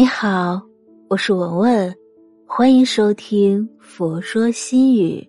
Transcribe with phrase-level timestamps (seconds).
[0.00, 0.58] 你好，
[1.08, 1.94] 我是文文，
[2.46, 5.20] 欢迎收听《佛说心语》。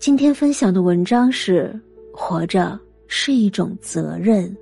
[0.00, 1.72] 今天分享的文章是：
[2.12, 2.76] 活着
[3.06, 4.52] 是一种责任。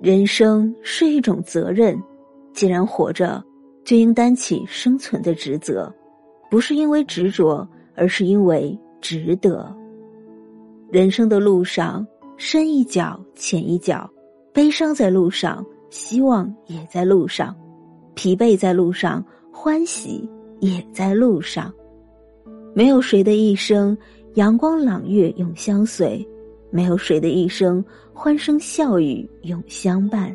[0.00, 2.00] 人生是一种责任，
[2.52, 3.44] 既然活着，
[3.84, 5.92] 就应担起生存的职责，
[6.48, 9.76] 不是因为执着，而是因为值得。
[10.88, 14.08] 人生的路上，深一脚浅一脚，
[14.52, 17.56] 悲伤在路上，希望也在路上，
[18.14, 20.28] 疲惫在路上，欢喜
[20.60, 21.72] 也在路上。
[22.74, 23.96] 没有谁的一生
[24.34, 26.26] 阳光朗月永相随，
[26.70, 30.34] 没有谁的一生欢声笑语永相伴。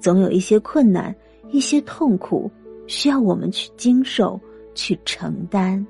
[0.00, 1.14] 总有一些困难，
[1.50, 2.50] 一些痛苦，
[2.86, 4.40] 需要我们去经受，
[4.74, 5.86] 去承担。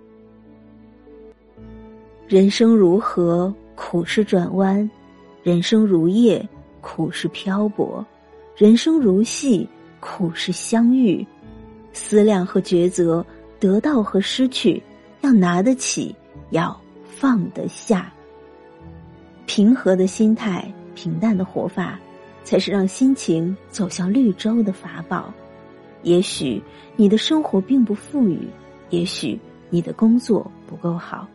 [2.26, 3.54] 人生如何？
[3.80, 4.90] 苦是转弯，
[5.42, 6.40] 人生如夜；
[6.80, 8.04] 苦是漂泊，
[8.56, 9.66] 人生如戏；
[10.00, 11.26] 苦是相遇。
[11.92, 13.24] 思量和抉择，
[13.58, 14.82] 得到和失去，
[15.22, 16.14] 要拿得起，
[16.50, 18.12] 要放得下。
[19.46, 21.98] 平和的心态，平淡的活法，
[22.44, 25.32] 才是让心情走向绿洲的法宝。
[26.02, 26.62] 也许
[26.96, 28.46] 你的生活并不富裕，
[28.90, 29.38] 也许
[29.70, 31.26] 你的工作不够好。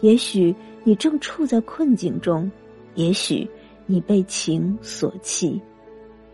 [0.00, 2.50] 也许你正处在困境中，
[2.98, 3.48] 也许
[3.86, 5.60] 你被情所弃，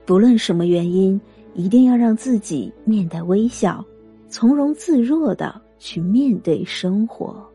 [0.07, 1.21] 不论什么原因，
[1.53, 3.85] 一定要让自己面带微笑，
[4.31, 7.47] 从容自若的去面对生活。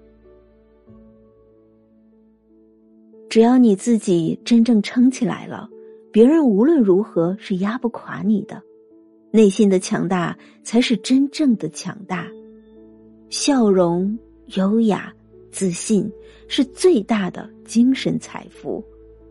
[3.27, 5.67] 只要你自己真正撑起来了，
[6.11, 8.61] 别人无论如何是压不垮你的。
[9.31, 12.27] 内心的强大才是真正的强大，
[13.31, 14.19] 笑容
[14.55, 15.11] 优雅。
[15.51, 16.07] 自信
[16.47, 18.83] 是最大的精神财富，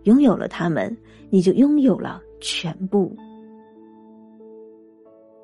[0.09, 0.97] 拥有了他们，
[1.28, 3.14] 你就拥有了全部。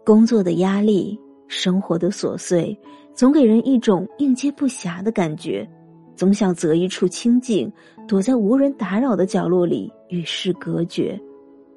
[0.03, 2.75] 工作的压力，生活的琐碎，
[3.13, 5.69] 总给人一种应接不暇的感觉，
[6.17, 7.71] 总想择一处清静，
[8.09, 11.21] 躲在无人打扰的角落里与世隔绝。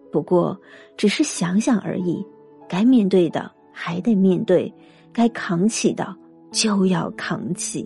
[0.09, 0.58] 不过，
[0.96, 2.25] 只是想想而已，
[2.69, 4.74] 该面对的还得面对，
[5.12, 6.16] 该扛起的
[6.54, 7.86] 就要扛起。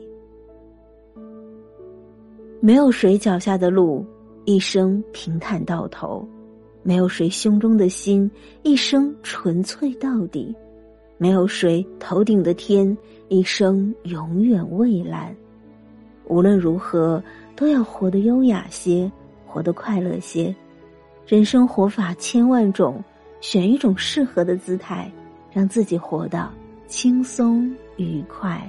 [2.60, 4.06] 没有谁脚下的路
[4.46, 6.28] 一生平坦到头，
[6.84, 8.30] 没有谁胸中的心
[8.64, 10.54] 一生纯粹到底，
[11.18, 12.98] 没有谁头顶的天
[13.30, 15.36] 一生永远蔚蓝。
[16.26, 17.24] 无论如何，
[17.56, 19.12] 都要活得优雅些，
[19.46, 20.54] 活得快乐些。
[21.28, 23.04] 人生活法千万种，
[23.42, 25.12] 选一种适合的姿态，
[25.52, 26.50] 让自己活得
[26.88, 28.60] 轻松愉快。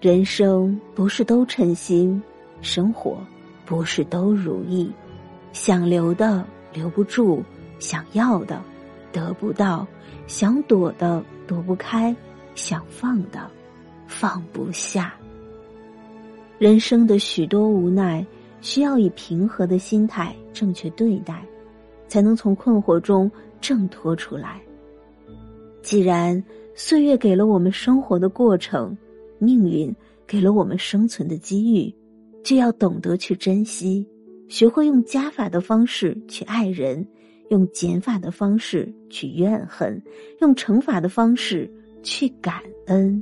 [0.00, 2.22] 人生不是都称心，
[2.64, 3.18] 生活
[3.64, 4.90] 不是都如意。
[5.52, 7.44] 想留的留不住，
[7.78, 8.60] 想要的
[9.12, 9.86] 得不到，
[10.26, 12.16] 想躲的躲不开，
[12.56, 13.48] 想放的
[14.08, 15.14] 放不下。
[16.58, 18.26] 人生的许多无奈，
[18.60, 21.44] 需要以平和的心态正确对待，
[22.08, 24.60] 才能从困惑中挣脱出来。
[25.82, 26.42] 既然
[26.74, 28.96] 岁月给了我们生活的过程。
[29.40, 29.94] 命运
[30.26, 31.92] 给了我们生存的机遇，
[32.44, 34.06] 就要懂得去珍惜，
[34.48, 37.04] 学会用加法的方式去爱人，
[37.48, 40.00] 用减法的方式去怨恨，
[40.42, 41.68] 用乘法的方式
[42.02, 43.20] 去感恩。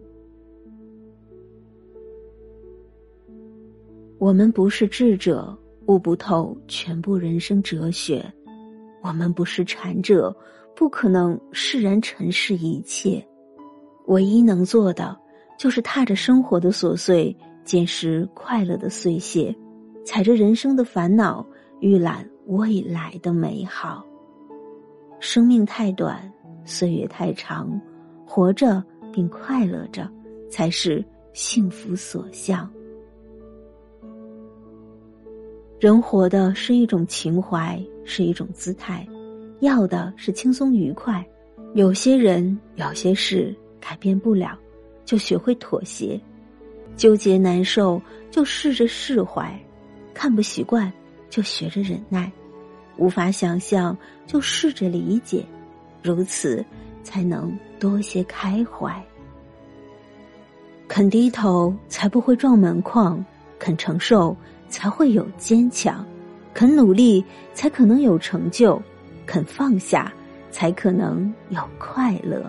[4.19, 5.57] 我们不是智者，
[5.87, 8.21] 悟不透全部人生哲学；
[9.03, 10.37] 我们不是禅者，
[10.75, 13.25] 不可能释然尘世一切。
[14.07, 15.17] 唯一能做的。
[15.59, 19.55] 就是踏着生活的琐碎，捡拾快乐的碎屑，
[20.05, 21.47] 踩着人生的烦恼，
[21.81, 24.05] 预览未来的美好。
[25.21, 26.33] 生命太短，
[26.65, 27.81] 岁月太长，
[28.27, 30.11] 活着并快乐着，
[30.51, 32.69] 才是幸福所向。
[35.79, 39.07] 人活的是一种情怀，是一种姿态，
[39.61, 41.25] 要的是轻松愉快。
[41.75, 44.59] 有些人，有些事，改变不了。
[45.05, 46.19] 就学会妥协，
[47.03, 48.01] 纠结难受
[48.31, 49.53] 就试着释怀，
[50.15, 50.93] 看不习惯
[51.29, 52.31] 就学着忍耐，
[52.97, 55.45] 无法想象就试着理解，
[56.01, 56.65] 如此
[57.03, 59.05] 才能多些开怀。
[60.87, 63.25] 肯低头才不会撞门框，
[63.59, 64.37] 肯承受
[64.69, 66.07] 才会有坚强，
[66.55, 68.81] 肯努力才可能有成就，
[69.27, 70.13] 肯放下
[70.53, 72.49] 才可能有快乐。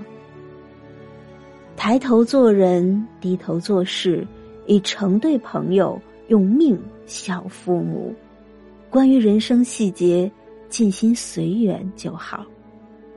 [1.75, 4.25] 抬头做人，低头做事，
[4.65, 8.13] 以诚对朋友，用命孝父母。
[8.89, 10.31] 关于人生细节，
[10.69, 12.45] 尽心随缘就好；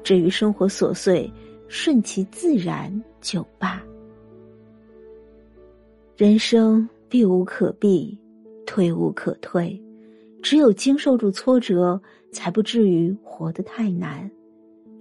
[0.02, 1.30] 至于生活琐碎，
[1.68, 3.82] 顺其自然就罢。
[6.16, 8.18] 人生避无可避，
[8.66, 9.78] 退无可退，
[10.42, 12.00] 只有经受住挫折，
[12.32, 14.28] 才不至于活得太难；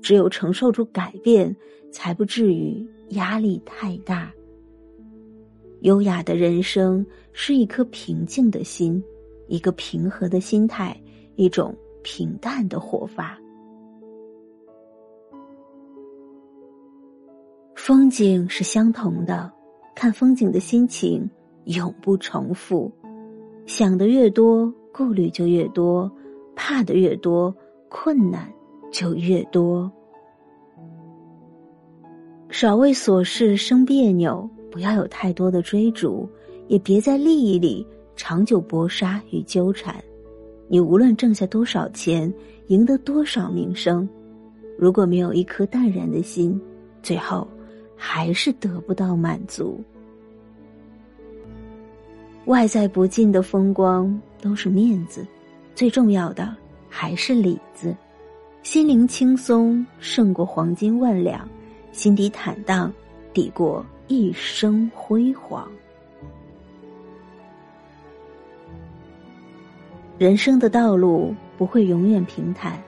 [0.01, 1.55] 只有承受住改变，
[1.91, 4.31] 才不至于压力太大。
[5.81, 9.03] 优雅的人生是一颗平静的心，
[9.47, 10.99] 一个平和的心态，
[11.35, 13.37] 一种平淡的活法。
[17.75, 19.51] 风景是相同的，
[19.93, 21.29] 看风景的心情
[21.65, 22.91] 永不重复。
[23.67, 26.09] 想的越多，顾虑就越多；
[26.55, 27.53] 怕的越多，
[27.89, 28.51] 困难
[28.91, 29.91] 就越多。
[32.49, 34.49] 少为琐事生别扭。
[34.75, 36.27] 不要有太多的追逐，
[36.67, 37.87] 也别在利益里
[38.17, 40.03] 长久搏杀与纠缠。
[40.67, 42.31] 你无论挣下多少钱，
[42.67, 44.05] 赢得多少名声，
[44.77, 46.59] 如果没有一颗淡然的心，
[47.01, 47.47] 最后
[47.95, 49.81] 还是得不到满足。
[52.43, 55.25] 外在不尽的风光都是面子，
[55.73, 56.53] 最重要的
[56.89, 57.95] 还是里子。
[58.61, 61.47] 心灵轻松胜过黄金万两，
[61.93, 62.91] 心底坦荡
[63.35, 63.85] 抵过。
[64.07, 65.67] 一生辉煌。
[70.19, 72.79] 人生的道路不会永远平坦，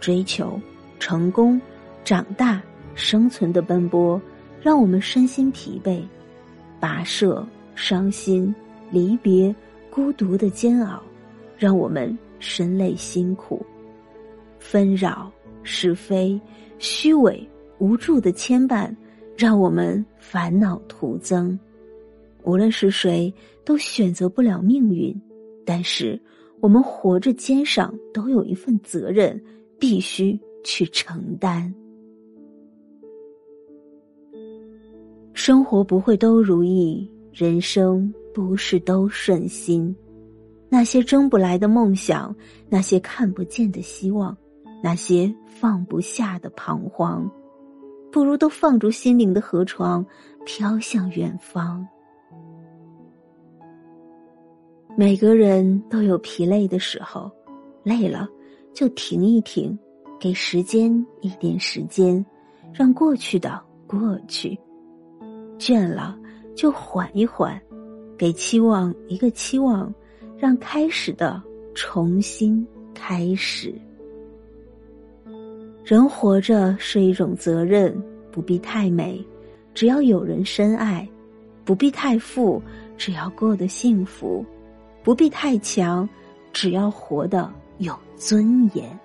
[0.00, 0.60] 追求、
[0.98, 1.60] 成功、
[2.04, 2.60] 长大、
[2.96, 4.20] 生存的奔波，
[4.60, 6.02] 让我们身心疲惫；
[6.80, 7.46] 跋涉、
[7.76, 8.52] 伤心、
[8.90, 9.54] 离别、
[9.88, 11.00] 孤独的煎熬，
[11.56, 13.64] 让我们身累辛苦；
[14.58, 15.30] 纷扰、
[15.62, 16.40] 是非、
[16.80, 17.48] 虚伪、
[17.78, 18.92] 无助的牵绊。
[19.36, 21.58] 让我们烦恼徒增，
[22.42, 23.32] 无论是谁
[23.64, 25.14] 都选择不了命运，
[25.64, 26.18] 但是
[26.60, 29.38] 我们活着肩上都有一份责任，
[29.78, 31.72] 必须去承担。
[35.34, 39.94] 生活不会都如意，人生不是都顺心，
[40.70, 42.34] 那些争不来的梦想，
[42.70, 44.34] 那些看不见的希望，
[44.82, 47.30] 那些放不下的彷徨。
[48.16, 50.02] 不如都放逐心灵的河床，
[50.46, 51.86] 飘向远方。
[54.96, 57.30] 每个人都有疲累的时候，
[57.82, 58.26] 累了
[58.72, 59.78] 就停一停，
[60.18, 60.90] 给时间
[61.20, 62.24] 一点时间，
[62.72, 64.56] 让过去的过去；
[65.58, 66.18] 倦了
[66.54, 67.60] 就缓一缓，
[68.16, 69.94] 给期望一个期望，
[70.38, 71.38] 让开始的
[71.74, 73.74] 重新开始。
[75.86, 77.96] 人活着是一种责任，
[78.32, 79.24] 不必太美，
[79.72, 81.06] 只要有人深爱；
[81.64, 82.60] 不必太富，
[82.98, 84.44] 只要过得幸福；
[85.04, 86.08] 不必太强，
[86.52, 87.48] 只要活得
[87.78, 88.98] 有尊严。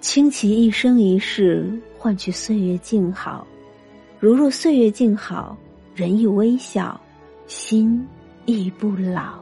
[0.00, 3.46] 倾其一生一世，换取岁月静好。
[4.18, 5.54] 如若岁月静好，
[5.94, 6.98] 人亦微笑，
[7.46, 8.08] 心
[8.46, 9.41] 亦不老。